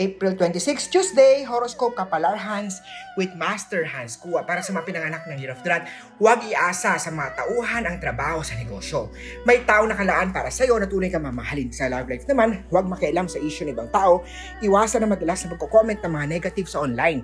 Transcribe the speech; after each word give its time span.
April 0.00 0.32
26, 0.32 0.88
Tuesday, 0.88 1.44
horoscope 1.44 1.92
Kapalar 1.92 2.32
Hans 2.32 2.80
with 3.20 3.28
Master 3.36 3.84
Hans 3.84 4.16
Kua. 4.16 4.40
Para 4.48 4.64
sa 4.64 4.72
mga 4.72 4.88
pinanganak 4.88 5.28
ng 5.28 5.36
Year 5.36 5.52
of 5.52 5.60
the 5.60 5.68
Rat, 5.68 5.84
huwag 6.16 6.40
iasa 6.48 6.96
sa 6.96 7.10
mga 7.12 7.36
tauhan 7.36 7.84
ang 7.84 8.00
trabaho 8.00 8.40
sa 8.40 8.56
negosyo. 8.56 9.12
May 9.44 9.60
tao 9.68 9.84
na 9.84 9.92
kalaan 9.92 10.32
para 10.32 10.48
sa 10.48 10.64
iyo 10.64 10.80
na 10.80 10.88
tunay 10.88 11.12
kang 11.12 11.28
mamahalin. 11.28 11.68
Sa 11.68 11.92
love 11.92 12.08
life 12.08 12.24
naman, 12.24 12.64
huwag 12.72 12.88
makialam 12.88 13.28
sa 13.28 13.36
issue 13.44 13.68
ng 13.68 13.76
ibang 13.76 13.92
tao. 13.92 14.24
Iwasan 14.64 15.04
na 15.04 15.12
madalas 15.12 15.44
na 15.44 15.52
magko-comment 15.52 16.00
ng 16.00 16.12
mga 16.16 16.26
negative 16.32 16.72
sa 16.72 16.80
online. 16.80 17.20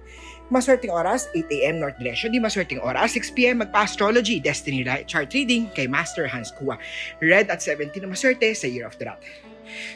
Maswerteng 0.52 0.92
oras, 0.92 1.32
8am 1.32 1.80
North 1.80 1.96
Direction. 1.96 2.28
Di 2.28 2.44
maswerteng 2.44 2.84
oras, 2.84 3.16
6pm 3.16 3.64
magpa-astrology, 3.64 4.36
destiny 4.36 4.84
chart 5.08 5.32
reading 5.32 5.72
kay 5.72 5.88
Master 5.88 6.28
Hans 6.28 6.52
Kua. 6.52 6.76
Red 7.24 7.48
at 7.48 7.64
17 7.64 8.04
na 8.04 8.12
maswerte 8.12 8.52
sa 8.52 8.68
Year 8.68 8.84
of 8.84 9.00
the 9.00 9.08
Rat. 9.08 9.24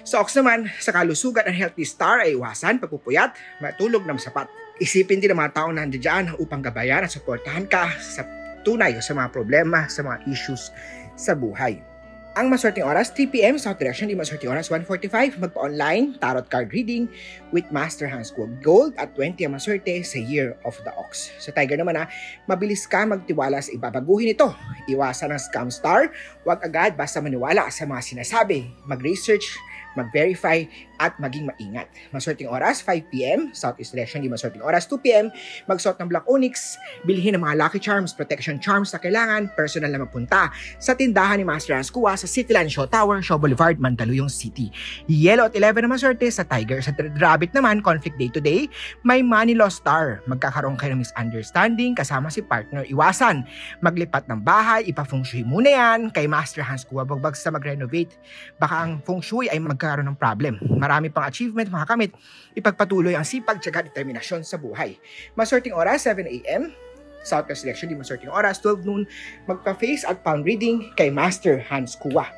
Sa 0.07 0.23
Ox 0.23 0.37
naman, 0.39 0.71
sa 0.79 0.95
kalusugan 0.95 1.47
ang 1.47 1.57
healthy 1.57 1.85
star 1.85 2.23
ay 2.23 2.39
iwasan, 2.39 2.79
pagpupuyat, 2.79 3.35
matulog 3.59 4.07
ng 4.07 4.19
sapat. 4.21 4.47
Isipin 4.81 5.21
din 5.21 5.33
ng 5.35 5.41
mga 5.41 5.61
taong 5.61 5.77
nandiyan 5.77 6.41
upang 6.41 6.65
gabayan 6.65 7.05
at 7.05 7.13
suportahan 7.13 7.69
ka 7.69 7.93
sa 8.01 8.25
tunay 8.65 8.97
sa 9.01 9.13
mga 9.13 9.29
problema, 9.33 9.89
sa 9.89 10.01
mga 10.05 10.25
issues 10.29 10.73
sa 11.17 11.37
buhay. 11.37 11.90
Ang 12.39 12.47
maswerteng 12.47 12.87
oras, 12.87 13.11
3pm, 13.11 13.59
South 13.59 13.83
Direction, 13.83 14.07
di 14.07 14.15
maswerteng 14.15 14.55
oras, 14.55 14.71
1.45, 14.71 15.43
magpa-online, 15.43 16.15
tarot 16.23 16.47
card 16.47 16.71
reading 16.71 17.11
with 17.51 17.67
Master 17.75 18.07
Hans 18.07 18.31
Kuwag 18.31 18.55
Gold 18.63 18.95
at 19.03 19.11
20 19.19 19.51
ang 19.51 19.59
maswerte 19.59 19.99
sa 20.07 20.15
Year 20.15 20.55
of 20.63 20.79
the 20.87 20.95
Ox. 20.95 21.35
Sa 21.43 21.51
Tiger 21.51 21.75
naman 21.75 21.99
ha, 21.99 22.07
mabilis 22.47 22.87
ka 22.87 23.03
magtiwala 23.03 23.59
sa 23.59 23.75
iba. 23.75 23.91
Baguhin 23.91 24.31
ito. 24.31 24.47
Iwasan 24.87 25.35
ang 25.35 25.43
scam 25.43 25.75
star, 25.75 26.15
huwag 26.47 26.63
agad 26.63 26.95
basta 26.95 27.19
maniwala 27.19 27.67
sa 27.67 27.83
mga 27.83 27.99
sinasabi. 27.99 28.63
Mag-research, 28.87 29.51
mag-verify, 29.99 30.63
at 31.01 31.17
maging 31.17 31.49
maingat. 31.49 31.89
Maswerteng 32.13 32.53
oras, 32.53 32.85
5pm, 32.85 33.57
Southeast 33.57 33.97
Direction, 33.97 34.21
di 34.21 34.29
maswerteng 34.29 34.61
oras, 34.61 34.85
2pm, 34.85 35.33
magsuot 35.65 35.97
ng 35.97 36.09
Black 36.13 36.29
Onyx, 36.29 36.77
bilhin 37.09 37.33
ng 37.33 37.43
mga 37.43 37.57
Lucky 37.57 37.81
Charms, 37.81 38.13
Protection 38.13 38.61
Charms 38.61 38.93
na 38.93 39.01
kailangan, 39.01 39.49
personal 39.57 39.89
na 39.89 40.05
magpunta 40.05 40.53
sa 40.77 40.93
tindahan 40.93 41.41
ni 41.41 41.45
Master 41.49 41.73
Hans 41.73 41.89
Kua 41.89 42.20
sa 42.21 42.29
Cityland 42.29 42.69
Show 42.69 42.85
Tower, 42.85 43.25
Show 43.25 43.41
Boulevard, 43.41 43.81
Mandaluyong 43.81 44.29
City. 44.29 44.69
Yellow 45.09 45.49
at 45.49 45.57
11 45.57 45.89
na 45.89 45.97
maswerte 45.97 46.29
sa 46.29 46.45
Tiger. 46.45 46.85
Sa 46.85 46.93
Rabbit 46.93 47.57
naman, 47.57 47.81
conflict 47.81 48.21
day 48.21 48.29
to 48.29 48.45
day, 48.45 48.69
may 49.01 49.25
money 49.25 49.57
loss 49.57 49.81
star. 49.81 50.21
Magkakaroon 50.29 50.77
kayo 50.77 50.93
ng 50.93 51.01
misunderstanding 51.01 51.97
kasama 51.97 52.29
si 52.29 52.45
partner. 52.45 52.85
Iwasan. 52.85 53.49
Maglipat 53.81 54.29
ng 54.29 54.45
bahay, 54.45 54.85
ipafeng 54.93 55.25
shui 55.25 55.41
muna 55.41 55.73
yan. 55.73 56.13
Kay 56.13 56.29
Master 56.29 56.61
Hans 56.61 56.85
Kua, 56.85 57.09
bagbag 57.09 57.33
sa 57.33 57.49
mag-renovate. 57.49 58.21
Baka 58.61 58.85
ang 58.85 59.01
feng 59.01 59.25
shui 59.25 59.49
ay 59.49 59.57
magkaroon 59.57 60.05
ng 60.13 60.19
problem. 60.21 60.61
Marami 60.77 61.09
pang 61.09 61.25
achievement 61.25 61.73
makakamit. 61.73 62.13
Ipagpatuloy 62.53 63.17
ang 63.17 63.25
sipag, 63.25 63.65
tsaga, 63.65 63.89
determinasyon 63.89 64.45
sa 64.45 64.61
buhay. 64.61 65.01
Maswerteng 65.33 65.73
oras, 65.73 66.05
7 66.05 66.29
a.m. 66.29 66.90
Southwest 67.23 67.65
Selection, 67.65 67.89
di 67.91 67.97
maswerteng 67.97 68.33
oras, 68.33 68.61
12 68.63 68.87
noon, 68.87 69.03
magpa-face 69.45 70.09
at 70.09 70.21
palm 70.25 70.41
reading 70.45 70.93
kay 70.97 71.13
Master 71.13 71.61
Hans 71.61 71.97
Kua. 71.97 72.29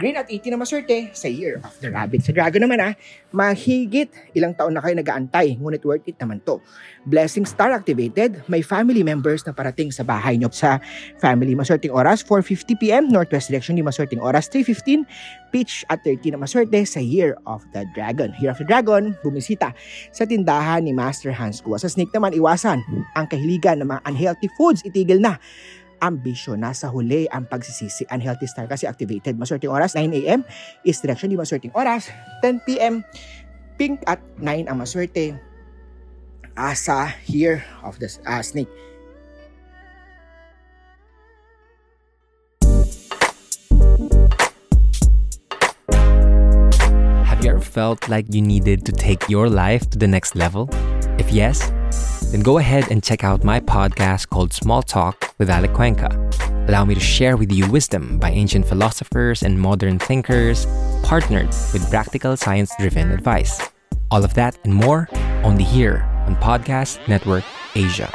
Green 0.00 0.16
at 0.16 0.32
18 0.32 0.56
na 0.56 0.56
maswerte 0.56 1.12
sa 1.12 1.28
Year 1.28 1.60
of 1.60 1.76
the 1.84 1.92
Rabbit. 1.92 2.24
Sa 2.24 2.32
Dragon 2.32 2.64
naman 2.64 2.80
ah, 2.80 2.96
mahigit 3.36 4.08
ilang 4.32 4.56
taon 4.56 4.72
na 4.72 4.80
kayo 4.80 4.96
nag-aantay, 4.96 5.60
ngunit 5.60 5.84
worth 5.84 6.08
it 6.08 6.16
naman 6.16 6.40
to. 6.48 6.56
Blessing 7.04 7.44
Star 7.44 7.68
activated, 7.76 8.40
may 8.48 8.64
family 8.64 9.04
members 9.04 9.44
na 9.44 9.52
parating 9.52 9.92
sa 9.92 10.00
bahay 10.00 10.40
nyo. 10.40 10.48
Sa 10.48 10.80
family, 11.20 11.52
maswerteng 11.52 11.92
oras, 11.92 12.24
4.50pm, 12.24 13.12
Northwest 13.12 13.52
Direction, 13.52 13.76
di 13.76 13.84
maswerteng 13.84 14.24
oras, 14.24 14.48
3.15, 14.48 15.04
Peach 15.52 15.84
at 15.92 16.00
13 16.06 16.32
na 16.32 16.40
maswerte 16.40 16.80
sa 16.88 17.04
Year 17.04 17.36
of 17.44 17.60
the 17.76 17.84
Dragon. 17.92 18.32
Year 18.40 18.56
of 18.56 18.60
the 18.62 18.64
Dragon, 18.64 19.12
bumisita 19.20 19.76
sa 20.16 20.24
tindahan 20.24 20.80
ni 20.80 20.96
Master 20.96 21.34
Hans 21.34 21.60
Kua. 21.60 21.76
Sa 21.76 21.92
Snake 21.92 22.14
naman, 22.16 22.32
iwasan 22.32 22.80
ang 23.18 23.28
kahiligan 23.28 23.84
ng 23.84 23.88
mga 23.92 24.00
unhealthy 24.08 24.48
foods, 24.56 24.80
itigil 24.80 25.20
na 25.20 25.36
ambisyon. 26.00 26.64
Nasa 26.64 26.88
huli 26.88 27.28
ang 27.30 27.46
pagsisisi. 27.46 28.08
Unhealthy 28.10 28.48
star 28.48 28.66
kasi 28.66 28.88
activated. 28.88 29.36
Maswerteng 29.36 29.70
oras, 29.70 29.94
9 29.94 30.10
a.m. 30.24 30.40
is 30.82 30.98
direction. 30.98 31.30
Di 31.30 31.38
maswerteng 31.38 31.72
oras, 31.76 32.08
10 32.42 32.64
p.m. 32.66 33.04
Pink 33.76 34.02
at 34.08 34.20
9 34.40 34.68
ang 34.68 34.76
maswerte. 34.80 35.38
Asa 36.58 37.08
here 37.24 37.64
of 37.86 37.96
the 38.02 38.10
uh, 38.26 38.42
snake. 38.42 38.68
Have 47.24 47.40
you 47.40 47.56
ever 47.56 47.64
felt 47.64 48.10
like 48.10 48.28
you 48.28 48.42
needed 48.42 48.84
to 48.84 48.92
take 48.92 49.24
your 49.30 49.48
life 49.48 49.88
to 49.94 49.96
the 49.96 50.08
next 50.08 50.36
level? 50.36 50.68
If 51.16 51.32
yes, 51.32 51.70
then 52.32 52.42
go 52.42 52.58
ahead 52.58 52.90
and 52.90 53.00
check 53.00 53.24
out 53.24 53.44
my 53.44 53.60
podcast 53.60 54.28
called 54.28 54.52
Small 54.52 54.82
Talk 54.82 55.29
with 55.40 55.50
Alec 55.50 55.72
Cuenca. 55.72 56.08
Allow 56.68 56.84
me 56.84 56.94
to 56.94 57.00
share 57.00 57.36
with 57.36 57.50
you 57.50 57.68
wisdom 57.68 58.18
by 58.20 58.30
ancient 58.30 58.64
philosophers 58.64 59.42
and 59.42 59.58
modern 59.58 59.98
thinkers, 59.98 60.66
partnered 61.02 61.48
with 61.72 61.90
practical 61.90 62.36
science 62.36 62.70
driven 62.78 63.10
advice. 63.10 63.60
All 64.12 64.24
of 64.24 64.34
that 64.34 64.56
and 64.62 64.72
more 64.72 65.08
only 65.42 65.64
here 65.64 66.06
on 66.26 66.36
Podcast 66.36 67.00
Network 67.08 67.42
Asia. 67.74 68.12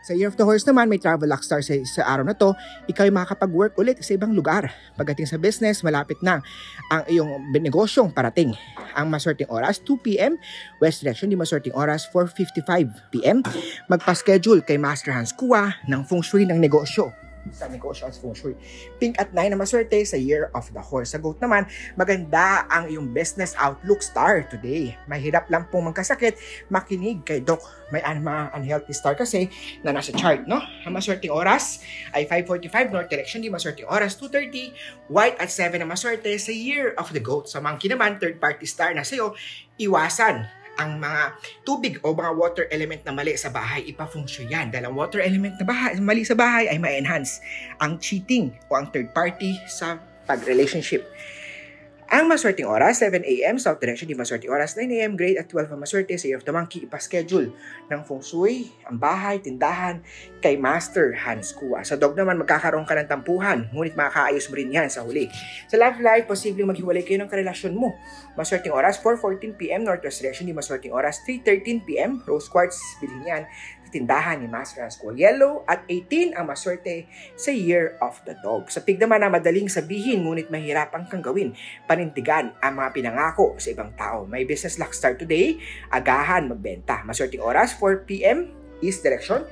Sa 0.00 0.16
Year 0.16 0.32
of 0.32 0.40
the 0.40 0.48
Horse 0.48 0.64
naman, 0.64 0.88
may 0.88 0.96
travel 0.96 1.28
luck 1.28 1.44
star 1.44 1.60
sa, 1.60 1.76
sa 1.84 2.08
araw 2.08 2.24
na 2.24 2.32
to, 2.32 2.56
ikaw 2.88 3.04
ay 3.04 3.12
makakapag-work 3.12 3.76
ulit 3.76 4.00
sa 4.00 4.16
ibang 4.16 4.32
lugar. 4.32 4.72
Pagdating 4.96 5.28
sa 5.28 5.36
business, 5.36 5.84
malapit 5.84 6.16
na 6.24 6.40
ang 6.88 7.02
iyong 7.04 7.52
negosyong 7.52 8.08
parating. 8.08 8.56
Ang 8.96 9.12
maswerteng 9.12 9.52
oras, 9.52 9.76
2pm, 9.84 10.40
West 10.80 11.04
Direction, 11.04 11.28
di 11.28 11.36
maswerteng 11.36 11.76
oras, 11.76 12.08
4.55pm. 12.08 13.44
Magpa-schedule 13.92 14.64
kay 14.64 14.80
Master 14.80 15.12
Hans 15.12 15.36
Kua 15.36 15.68
ng 15.84 16.02
feng 16.08 16.24
shui 16.24 16.48
ng 16.48 16.56
negosyo 16.56 17.12
sa 17.52 17.66
negosyo 17.70 18.08
at 18.08 18.16
feng 18.16 18.34
shui. 18.34 18.54
Pink 18.98 19.18
at 19.18 19.30
9 19.34 19.54
na 19.54 19.58
maswerte 19.58 19.98
sa 20.06 20.16
Year 20.16 20.48
of 20.54 20.66
the 20.72 20.82
Horse. 20.82 21.12
Sa 21.12 21.18
goat 21.18 21.38
naman, 21.38 21.66
maganda 21.94 22.66
ang 22.70 22.86
iyong 22.88 23.10
business 23.10 23.54
outlook 23.58 24.00
star 24.00 24.46
today. 24.46 24.94
Mahirap 25.06 25.50
lang 25.50 25.66
pong 25.68 25.90
magkasakit, 25.90 26.38
makinig 26.70 27.22
kay 27.26 27.42
Doc. 27.42 27.62
May 27.90 28.00
an 28.06 28.22
mga 28.22 28.54
unhealthy 28.54 28.94
star 28.94 29.18
kasi 29.18 29.50
na 29.82 29.90
nasa 29.90 30.14
chart, 30.14 30.46
no? 30.46 30.62
Ang 30.86 30.94
maswerteng 30.94 31.34
oras 31.34 31.82
ay 32.14 32.22
5.45 32.26 32.94
North 32.94 33.10
Direction, 33.10 33.42
di 33.42 33.50
maswerteng 33.50 33.90
oras 33.90 34.14
2.30. 34.14 35.10
White 35.10 35.38
at 35.42 35.50
7 35.50 35.74
na 35.82 35.88
maswerte 35.88 36.30
sa 36.38 36.54
Year 36.54 36.94
of 36.94 37.10
the 37.10 37.18
Goat. 37.18 37.50
Sa 37.50 37.58
monkey 37.58 37.90
naman, 37.90 38.22
third 38.22 38.38
party 38.38 38.62
star 38.68 38.94
na 38.94 39.02
sa'yo, 39.02 39.34
iwasan 39.80 40.59
ang 40.78 41.00
mga 41.00 41.22
tubig 41.66 41.98
o 42.04 42.14
mga 42.14 42.32
water 42.36 42.64
element 42.70 43.02
na 43.02 43.12
mali 43.12 43.34
sa 43.34 43.50
bahay, 43.50 43.82
ipa-function 43.90 44.46
yan. 44.46 44.70
Dahil 44.70 44.90
ang 44.90 44.96
water 44.96 45.18
element 45.18 45.58
na 45.58 45.66
bahay, 45.66 45.98
mali 45.98 46.22
sa 46.22 46.38
bahay 46.38 46.70
ay 46.70 46.78
ma-enhance 46.78 47.42
ang 47.82 47.98
cheating 47.98 48.54
o 48.70 48.78
ang 48.78 48.86
third 48.92 49.10
party 49.10 49.58
sa 49.66 49.98
pag-relationship. 50.30 51.02
Ang 52.10 52.26
maswerteng 52.26 52.66
oras, 52.66 53.06
7 53.06 53.22
a.m. 53.22 53.54
South 53.54 53.78
Direction, 53.78 54.10
di 54.10 54.18
maswerteng 54.18 54.50
oras, 54.50 54.74
9 54.74 54.82
a.m. 54.98 55.14
Grade 55.14 55.38
at 55.38 55.46
12 55.46 55.70
ang 55.70 55.78
maswerte 55.78 56.10
sa 56.18 56.26
Year 56.26 56.34
of 56.34 56.42
the 56.42 56.50
Monkey, 56.50 56.82
ipa-schedule 56.82 57.54
ng 57.86 58.00
feng 58.02 58.18
shui, 58.18 58.66
ang 58.82 58.98
bahay, 58.98 59.38
tindahan, 59.38 60.02
kay 60.42 60.58
Master 60.58 61.14
Hans 61.14 61.54
Kua. 61.54 61.86
Sa 61.86 61.94
dog 61.94 62.18
naman, 62.18 62.34
magkakaroon 62.42 62.82
ka 62.82 62.98
ng 62.98 63.06
tampuhan, 63.06 63.70
ngunit 63.70 63.94
makakaayos 63.94 64.50
mo 64.50 64.58
rin 64.58 64.74
yan 64.74 64.90
sa 64.90 65.06
huli. 65.06 65.30
Sa 65.70 65.78
love 65.78 66.02
life, 66.02 66.26
posibleng 66.26 66.74
maghiwalay 66.74 67.06
kayo 67.06 67.22
ng 67.22 67.30
karelasyon 67.30 67.78
mo. 67.78 67.94
Maswerteng 68.34 68.74
oras, 68.74 68.98
4.14pm, 68.98 69.86
Northwest 69.86 70.18
Direction, 70.18 70.50
di 70.50 70.54
maswerteng 70.56 70.90
oras, 70.90 71.22
3.13pm, 71.22 72.26
Rose 72.26 72.50
Quartz, 72.50 72.98
bilhin 72.98 73.22
yan 73.22 73.46
tindahan 73.90 74.38
ni 74.40 74.46
Master 74.46 74.86
Hans 74.86 74.96
Kua. 74.96 75.12
Yellow 75.12 75.66
at 75.66 75.82
18 75.90 76.38
ang 76.38 76.46
maswerte 76.46 77.10
sa 77.34 77.50
Year 77.50 77.98
of 77.98 78.22
the 78.24 78.38
Dog. 78.40 78.70
Sa 78.70 78.80
pig 78.80 78.96
naman 78.96 79.20
na 79.20 79.28
madaling 79.28 79.66
sabihin 79.66 80.22
ngunit 80.24 80.48
mahirapan 80.48 81.10
kang 81.10 81.20
gawin. 81.20 81.52
Panindigan 82.00 82.56
ang 82.64 82.80
mga 82.80 82.96
pinangako 82.96 83.60
sa 83.60 83.76
ibang 83.76 83.92
tao. 83.92 84.24
May 84.24 84.48
business 84.48 84.80
luck 84.80 84.96
start 84.96 85.20
today, 85.20 85.60
agahan 85.92 86.48
magbenta. 86.48 87.04
Maswerteng 87.04 87.44
oras, 87.44 87.76
4pm, 87.76 88.48
east 88.80 89.04
direction. 89.04 89.44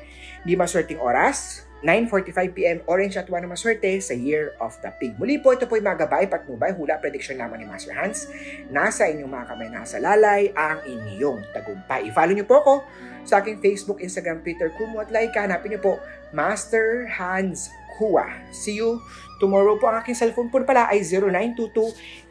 Di 0.48 0.56
maswerteng 0.56 0.96
oras, 0.96 1.67
9.45pm, 1.78 2.82
orange 2.90 3.14
at 3.14 3.30
1 3.30 3.46
na 3.46 3.54
maswerte 3.54 3.86
sa 4.02 4.10
Year 4.10 4.58
of 4.58 4.74
the 4.82 4.90
Pig. 4.98 5.14
Muli 5.14 5.38
po, 5.38 5.54
ito 5.54 5.70
po 5.70 5.78
yung 5.78 5.86
mga 5.86 6.10
gabay, 6.10 6.26
patnubay, 6.26 6.74
hula, 6.74 6.98
prediction 6.98 7.38
naman 7.38 7.62
ni 7.62 7.70
Master 7.70 7.94
Hans. 7.94 8.26
Nasa 8.66 9.06
inyong 9.06 9.30
mga 9.30 9.46
kamay, 9.46 9.70
nasa 9.70 10.02
lalay, 10.02 10.50
ang 10.58 10.82
inyong 10.82 11.54
tagumpay. 11.54 12.10
I-follow 12.10 12.34
niyo 12.34 12.50
po 12.50 12.58
ako 12.58 12.82
sa 13.22 13.38
aking 13.38 13.62
Facebook, 13.62 14.02
Instagram, 14.02 14.42
Twitter, 14.42 14.74
Kumu 14.74 14.98
at 14.98 15.14
Laika. 15.14 15.46
Hanapin 15.46 15.70
niyo 15.76 15.82
po, 15.84 16.02
Master 16.34 17.06
Hans 17.06 17.70
Hua. 17.98 18.26
See 18.50 18.82
you 18.82 18.98
tomorrow 19.38 19.78
po. 19.78 19.86
Ang 19.86 20.02
aking 20.02 20.18
cellphone 20.18 20.50
po 20.50 20.58
pala 20.66 20.90
ay 20.90 21.06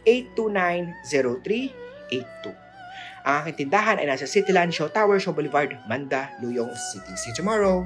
0922-829-0382. 0.03 2.51
Ang 3.27 3.35
aking 3.43 3.67
tindahan 3.67 3.99
ay 3.99 4.07
nasa 4.11 4.27
Cityland 4.27 4.75
Show 4.75 4.91
Tower, 4.91 5.19
Show 5.19 5.33
Boulevard, 5.35 5.75
Manda, 5.87 6.31
Luyong 6.39 6.71
City. 6.91 7.15
See 7.19 7.31
you 7.31 7.37
tomorrow. 7.39 7.85